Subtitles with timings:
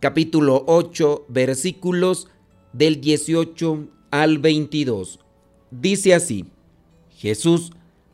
[0.00, 2.28] capítulo 8, versículos
[2.72, 5.20] del 18 al 22.
[5.70, 6.46] Dice así,
[7.10, 7.72] Jesús,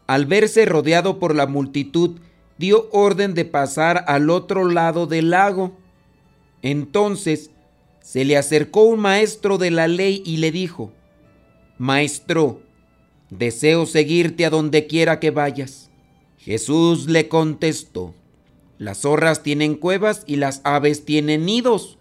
[0.09, 2.19] al verse rodeado por la multitud,
[2.59, 5.77] dio orden de pasar al otro lado del lago.
[6.61, 7.51] Entonces
[8.01, 10.93] se le acercó un maestro de la ley y le dijo,
[11.79, 12.63] Maestro,
[13.31, 15.91] deseo seguirte a donde quiera que vayas.
[16.39, 18.15] Jesús le contestó,
[18.79, 21.99] las zorras tienen cuevas y las aves tienen nidos,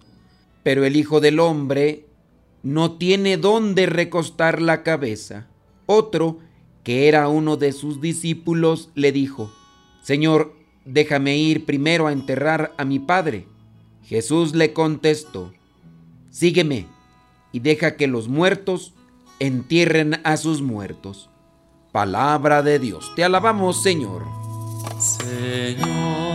[0.63, 2.05] pero el Hijo del Hombre
[2.63, 5.47] no tiene dónde recostar la cabeza.
[5.85, 6.39] Otro,
[6.83, 9.52] que era uno de sus discípulos, le dijo,
[10.02, 13.47] Señor, déjame ir primero a enterrar a mi padre.
[14.03, 15.53] Jesús le contestó,
[16.30, 16.88] Sígueme
[17.53, 18.94] y deja que los muertos
[19.39, 21.30] entierren a sus muertos.
[21.94, 23.13] Palabra de Dios.
[23.16, 24.23] Te alabamos, Señor.
[25.00, 26.34] Señor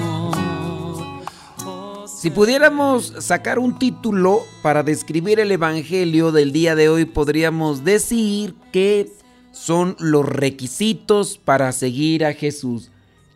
[2.21, 8.53] Si pudiéramos sacar un título para describir el Evangelio del día de hoy, podríamos decir
[8.71, 9.11] que
[9.51, 12.91] son los requisitos para seguir a Jesús.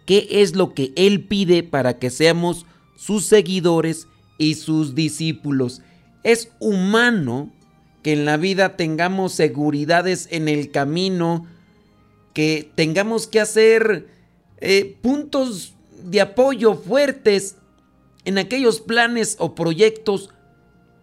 [0.06, 4.08] ¿Qué es lo que Él pide para que seamos sus seguidores
[4.38, 5.82] y sus discípulos?
[6.22, 7.52] Es humano
[8.04, 11.48] que en la vida tengamos seguridades en el camino,
[12.36, 14.10] que tengamos que hacer
[14.60, 15.74] eh, puntos
[16.04, 17.56] de apoyo fuertes
[18.26, 20.32] en aquellos planes o proyectos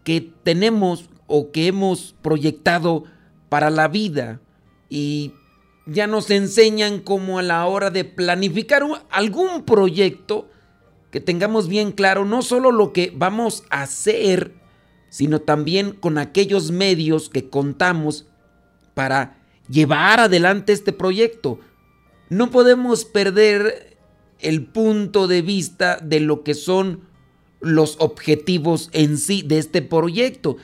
[0.05, 3.05] que tenemos o que hemos proyectado
[3.49, 4.41] para la vida
[4.89, 5.33] y
[5.87, 10.49] ya nos enseñan como a la hora de planificar algún proyecto
[11.11, 14.55] que tengamos bien claro no solo lo que vamos a hacer,
[15.11, 18.27] sino también con aquellos medios que contamos
[18.95, 19.39] para
[19.69, 21.61] llevar adelante este proyecto.
[22.31, 23.99] No podemos perder
[24.41, 27.12] el punto de vista de lo que son
[27.63, 30.57] los objetivos en sí de este proyecto,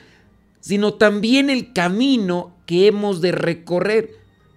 [0.59, 4.11] sino también el camino que hemos de recorrer,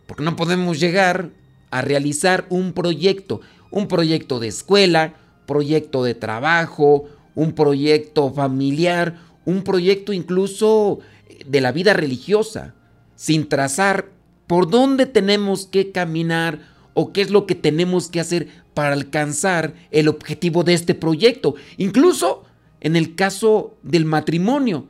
[0.07, 1.31] porque no podemos llegar
[1.71, 5.15] a realizar un proyecto, un proyecto de escuela,
[5.47, 7.05] proyecto de trabajo,
[7.35, 10.99] un proyecto familiar, un proyecto incluso
[11.47, 12.75] de la vida religiosa,
[13.17, 14.11] sin trazar
[14.47, 19.75] por dónde tenemos que caminar o qué es lo que tenemos que hacer para alcanzar
[19.91, 21.55] el objetivo de este proyecto.
[21.77, 22.45] Incluso
[22.83, 24.87] en el caso del matrimonio.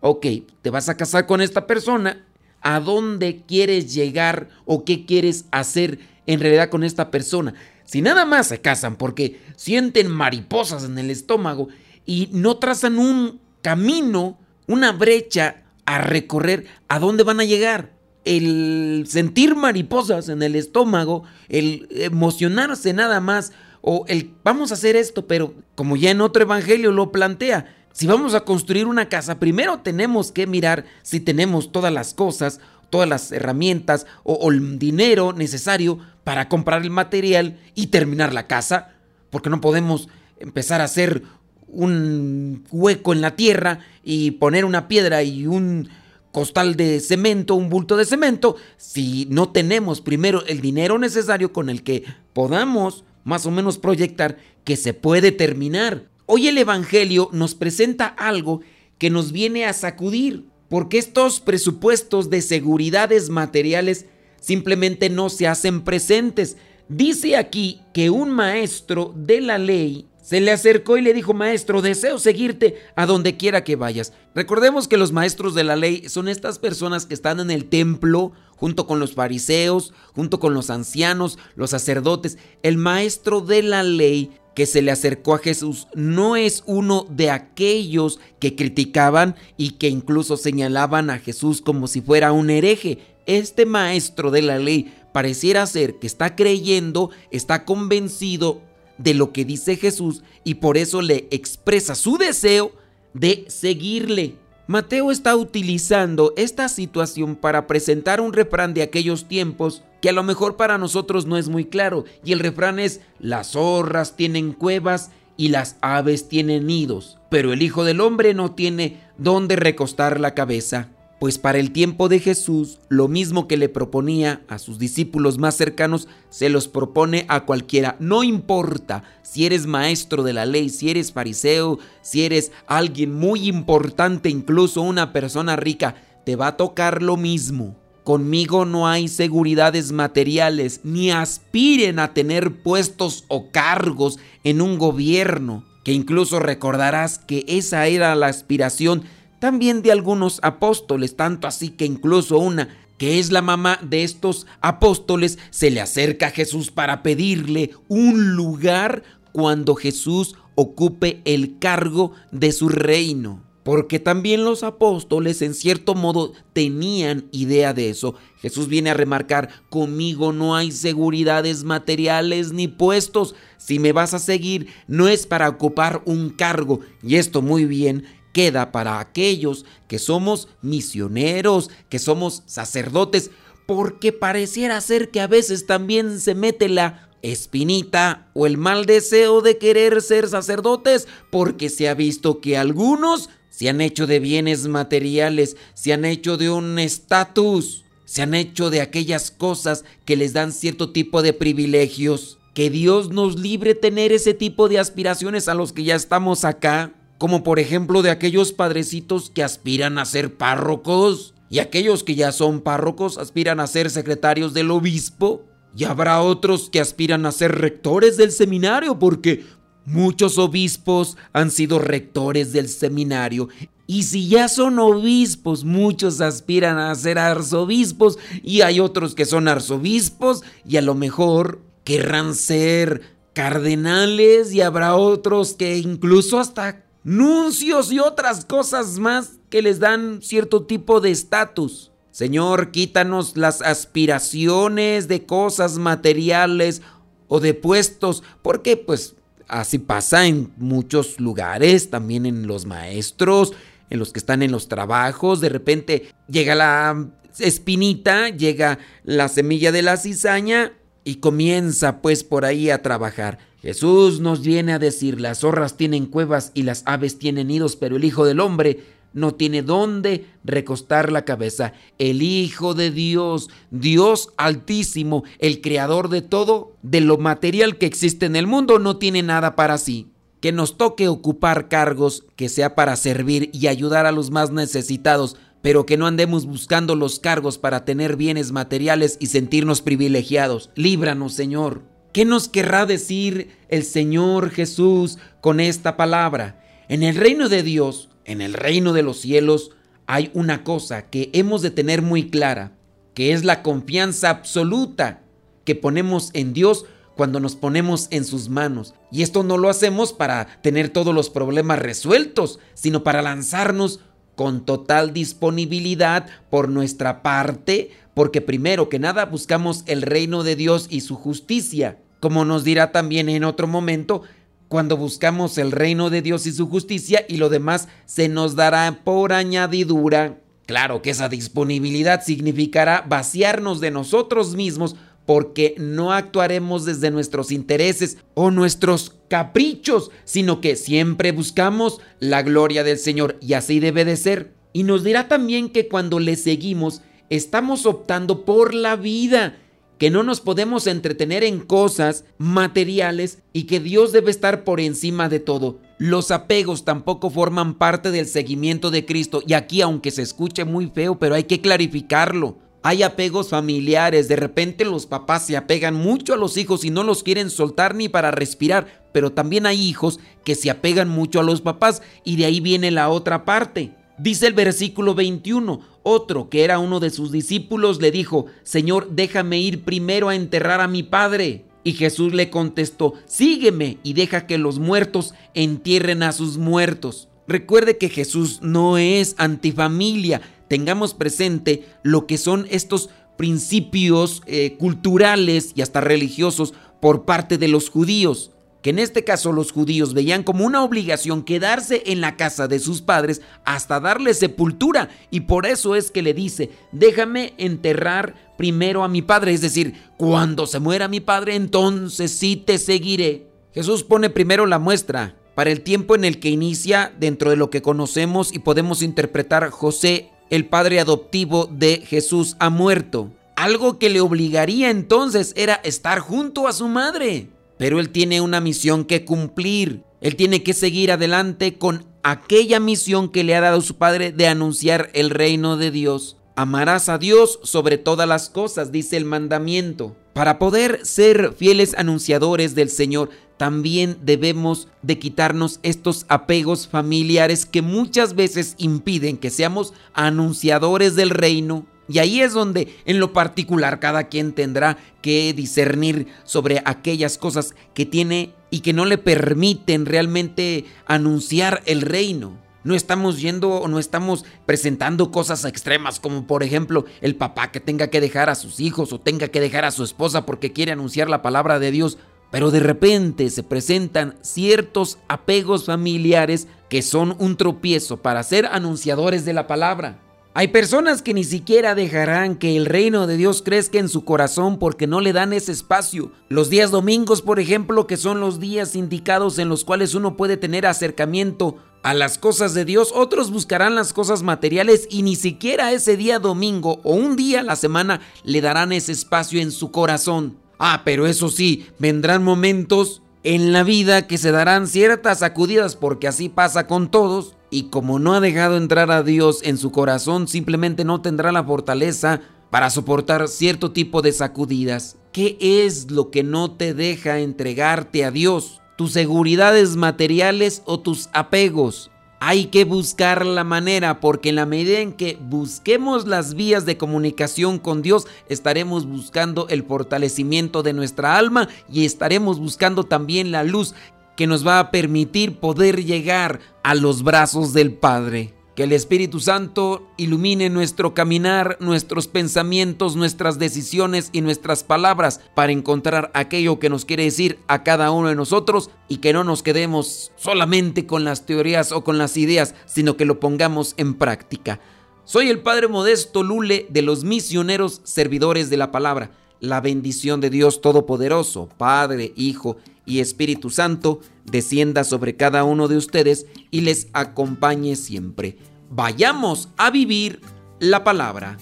[0.00, 0.26] Ok,
[0.62, 2.24] te vas a casar con esta persona.
[2.60, 7.54] ¿A dónde quieres llegar o qué quieres hacer en realidad con esta persona?
[7.84, 11.68] Si nada más se casan porque sienten mariposas en el estómago
[12.04, 17.92] y no trazan un camino, una brecha a recorrer, ¿a dónde van a llegar?
[18.24, 23.52] El sentir mariposas en el estómago, el emocionarse nada más,
[23.82, 28.06] o el vamos a hacer esto, pero como ya en otro evangelio lo plantea, si
[28.06, 33.08] vamos a construir una casa, primero tenemos que mirar si tenemos todas las cosas, todas
[33.08, 38.90] las herramientas o, el dinero necesario para comprar el material y terminar la casa,
[39.30, 40.08] porque no podemos
[40.38, 41.22] empezar a hacer
[41.68, 45.88] un hueco en la tierra y poner una piedra y un
[46.32, 51.70] costal de cemento, un bulto de cemento, si no tenemos primero el dinero necesario con
[51.70, 56.08] el que podamos más o menos proyectar que se puede terminar.
[56.26, 58.60] Hoy el Evangelio nos presenta algo
[58.98, 64.06] que nos viene a sacudir, porque estos presupuestos de seguridades materiales
[64.40, 66.56] simplemente no se hacen presentes.
[66.88, 71.82] Dice aquí que un maestro de la ley se le acercó y le dijo, maestro,
[71.82, 74.12] deseo seguirte a donde quiera que vayas.
[74.32, 78.30] Recordemos que los maestros de la ley son estas personas que están en el templo
[78.54, 82.38] junto con los fariseos, junto con los ancianos, los sacerdotes.
[82.62, 87.32] El maestro de la ley que se le acercó a Jesús no es uno de
[87.32, 93.00] aquellos que criticaban y que incluso señalaban a Jesús como si fuera un hereje.
[93.26, 98.69] Este maestro de la ley pareciera ser que está creyendo, está convencido
[99.02, 102.72] de lo que dice Jesús y por eso le expresa su deseo
[103.14, 104.36] de seguirle.
[104.66, 110.22] Mateo está utilizando esta situación para presentar un refrán de aquellos tiempos que a lo
[110.22, 112.04] mejor para nosotros no es muy claro.
[112.24, 117.62] Y el refrán es, las zorras tienen cuevas y las aves tienen nidos, pero el
[117.62, 122.78] Hijo del Hombre no tiene dónde recostar la cabeza pues para el tiempo de Jesús
[122.88, 127.96] lo mismo que le proponía a sus discípulos más cercanos, se los propone a cualquiera.
[128.00, 133.48] No importa si eres maestro de la ley, si eres fariseo, si eres alguien muy
[133.48, 135.94] importante, incluso una persona rica,
[136.24, 137.76] te va a tocar lo mismo.
[138.02, 145.64] Conmigo no hay seguridades materiales, ni aspiren a tener puestos o cargos en un gobierno,
[145.84, 149.02] que incluso recordarás que esa era la aspiración
[149.40, 152.68] también de algunos apóstoles, tanto así que incluso una
[153.00, 158.36] que es la mamá de estos apóstoles, se le acerca a Jesús para pedirle un
[158.36, 159.02] lugar
[159.32, 163.42] cuando Jesús ocupe el cargo de su reino.
[163.62, 168.16] Porque también los apóstoles en cierto modo tenían idea de eso.
[168.42, 173.34] Jesús viene a remarcar, conmigo no hay seguridades materiales ni puestos.
[173.56, 176.80] Si me vas a seguir, no es para ocupar un cargo.
[177.02, 183.30] Y esto muy bien queda para aquellos que somos misioneros, que somos sacerdotes,
[183.66, 189.42] porque pareciera ser que a veces también se mete la espinita o el mal deseo
[189.42, 194.66] de querer ser sacerdotes, porque se ha visto que algunos se han hecho de bienes
[194.68, 200.32] materiales, se han hecho de un estatus, se han hecho de aquellas cosas que les
[200.32, 202.38] dan cierto tipo de privilegios.
[202.54, 206.92] Que Dios nos libre tener ese tipo de aspiraciones a los que ya estamos acá
[207.20, 211.34] como por ejemplo de aquellos padrecitos que aspiran a ser párrocos.
[211.50, 215.44] Y aquellos que ya son párrocos aspiran a ser secretarios del obispo.
[215.76, 219.44] Y habrá otros que aspiran a ser rectores del seminario porque
[219.84, 223.50] muchos obispos han sido rectores del seminario.
[223.86, 228.18] Y si ya son obispos, muchos aspiran a ser arzobispos.
[228.42, 233.02] Y hay otros que son arzobispos y a lo mejor querrán ser
[233.34, 234.54] cardenales.
[234.54, 240.64] Y habrá otros que incluso hasta nuncios y otras cosas más que les dan cierto
[240.64, 241.90] tipo de estatus.
[242.10, 246.82] Señor, quítanos las aspiraciones de cosas materiales
[247.28, 249.14] o de puestos, porque pues
[249.48, 253.52] así pasa en muchos lugares, también en los maestros,
[253.90, 257.08] en los que están en los trabajos, de repente llega la
[257.38, 260.72] espinita, llega la semilla de la cizaña
[261.04, 263.38] y comienza pues por ahí a trabajar.
[263.62, 267.96] Jesús nos viene a decir, las zorras tienen cuevas y las aves tienen nidos, pero
[267.96, 268.80] el Hijo del Hombre
[269.12, 271.72] no tiene dónde recostar la cabeza.
[271.98, 278.26] El Hijo de Dios, Dios altísimo, el creador de todo, de lo material que existe
[278.26, 280.08] en el mundo, no tiene nada para sí.
[280.40, 285.36] Que nos toque ocupar cargos que sea para servir y ayudar a los más necesitados,
[285.62, 290.70] pero que no andemos buscando los cargos para tener bienes materiales y sentirnos privilegiados.
[290.74, 291.82] Líbranos, Señor.
[292.12, 296.64] ¿Qué nos querrá decir el Señor Jesús con esta palabra?
[296.88, 299.70] En el reino de Dios, en el reino de los cielos,
[300.06, 302.72] hay una cosa que hemos de tener muy clara,
[303.14, 305.22] que es la confianza absoluta
[305.64, 308.94] que ponemos en Dios cuando nos ponemos en sus manos.
[309.12, 314.00] Y esto no lo hacemos para tener todos los problemas resueltos, sino para lanzarnos
[314.34, 320.88] con total disponibilidad por nuestra parte porque primero que nada buscamos el reino de Dios
[320.90, 324.22] y su justicia, como nos dirá también en otro momento,
[324.68, 329.00] cuando buscamos el reino de Dios y su justicia y lo demás se nos dará
[329.04, 330.38] por añadidura.
[330.66, 334.96] Claro que esa disponibilidad significará vaciarnos de nosotros mismos
[335.26, 342.82] porque no actuaremos desde nuestros intereses o nuestros caprichos, sino que siempre buscamos la gloria
[342.82, 344.52] del Señor y así debe de ser.
[344.72, 349.56] Y nos dirá también que cuando le seguimos, estamos optando por la vida,
[349.98, 355.28] que no nos podemos entretener en cosas materiales y que Dios debe estar por encima
[355.28, 355.78] de todo.
[355.98, 359.42] Los apegos tampoco forman parte del seguimiento de Cristo.
[359.46, 362.56] Y aquí, aunque se escuche muy feo, pero hay que clarificarlo.
[362.82, 367.02] Hay apegos familiares, de repente los papás se apegan mucho a los hijos y no
[367.02, 371.42] los quieren soltar ni para respirar, pero también hay hijos que se apegan mucho a
[371.42, 373.92] los papás y de ahí viene la otra parte.
[374.16, 379.58] Dice el versículo 21, otro que era uno de sus discípulos le dijo, Señor, déjame
[379.60, 381.64] ir primero a enterrar a mi padre.
[381.84, 387.28] Y Jesús le contestó, sígueme y deja que los muertos entierren a sus muertos.
[387.48, 390.42] Recuerde que Jesús no es antifamilia.
[390.70, 397.66] Tengamos presente lo que son estos principios eh, culturales y hasta religiosos por parte de
[397.66, 402.36] los judíos que en este caso los judíos veían como una obligación quedarse en la
[402.36, 407.52] casa de sus padres hasta darle sepultura y por eso es que le dice, déjame
[407.58, 412.78] enterrar primero a mi padre, es decir, cuando se muera mi padre, entonces sí te
[412.78, 413.48] seguiré.
[413.74, 417.68] Jesús pone primero la muestra para el tiempo en el que inicia dentro de lo
[417.68, 423.30] que conocemos y podemos interpretar José, el padre adoptivo de Jesús, ha muerto.
[423.56, 427.48] Algo que le obligaría entonces era estar junto a su madre.
[427.78, 430.02] Pero él tiene una misión que cumplir.
[430.20, 434.48] Él tiene que seguir adelante con aquella misión que le ha dado su Padre de
[434.48, 436.36] anunciar el reino de Dios.
[436.56, 440.16] Amarás a Dios sobre todas las cosas, dice el mandamiento.
[440.34, 443.30] Para poder ser fieles anunciadores del Señor,
[443.60, 451.28] también debemos de quitarnos estos apegos familiares que muchas veces impiden que seamos anunciadores del
[451.28, 451.84] reino.
[452.08, 457.74] Y ahí es donde en lo particular cada quien tendrá que discernir sobre aquellas cosas
[457.92, 462.56] que tiene y que no le permiten realmente anunciar el reino.
[462.82, 467.80] No estamos yendo o no estamos presentando cosas extremas como por ejemplo el papá que
[467.80, 470.92] tenga que dejar a sus hijos o tenga que dejar a su esposa porque quiere
[470.92, 472.16] anunciar la palabra de Dios.
[472.50, 479.44] Pero de repente se presentan ciertos apegos familiares que son un tropiezo para ser anunciadores
[479.44, 480.20] de la palabra.
[480.52, 484.80] Hay personas que ni siquiera dejarán que el reino de Dios crezca en su corazón
[484.80, 486.32] porque no le dan ese espacio.
[486.48, 490.56] Los días domingos, por ejemplo, que son los días indicados en los cuales uno puede
[490.56, 495.92] tener acercamiento a las cosas de Dios, otros buscarán las cosas materiales y ni siquiera
[495.92, 499.92] ese día domingo o un día a la semana le darán ese espacio en su
[499.92, 500.56] corazón.
[500.82, 506.26] Ah, pero eso sí, vendrán momentos en la vida que se darán ciertas sacudidas porque
[506.26, 510.48] así pasa con todos y como no ha dejado entrar a Dios en su corazón,
[510.48, 515.18] simplemente no tendrá la fortaleza para soportar cierto tipo de sacudidas.
[515.32, 518.80] ¿Qué es lo que no te deja entregarte a Dios?
[518.96, 522.10] ¿Tus seguridades materiales o tus apegos?
[522.42, 526.96] Hay que buscar la manera porque en la medida en que busquemos las vías de
[526.96, 533.62] comunicación con Dios, estaremos buscando el fortalecimiento de nuestra alma y estaremos buscando también la
[533.62, 533.94] luz
[534.36, 538.54] que nos va a permitir poder llegar a los brazos del Padre.
[538.80, 545.72] Que el Espíritu Santo ilumine nuestro caminar, nuestros pensamientos, nuestras decisiones y nuestras palabras para
[545.72, 549.62] encontrar aquello que nos quiere decir a cada uno de nosotros y que no nos
[549.62, 554.80] quedemos solamente con las teorías o con las ideas, sino que lo pongamos en práctica.
[555.24, 559.32] Soy el Padre Modesto Lule de los misioneros servidores de la palabra.
[559.60, 565.98] La bendición de Dios Todopoderoso, Padre, Hijo y Espíritu Santo, descienda sobre cada uno de
[565.98, 568.56] ustedes y les acompañe siempre.
[568.90, 570.40] Vayamos a vivir
[570.78, 571.56] la palabra.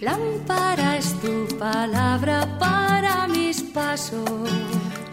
[0.00, 4.50] Lámpara es tu palabra para mis pasos,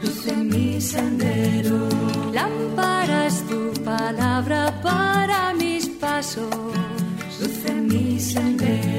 [0.01, 1.89] luz en mi sendero.
[2.32, 6.53] Lámpara es tu palabra para mis pasos
[7.39, 8.96] luz en mi sendero.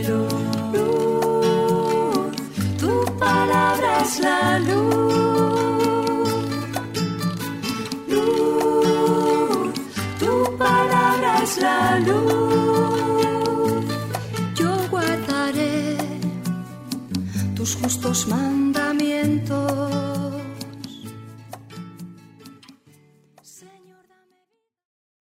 [18.01, 18.29] Justos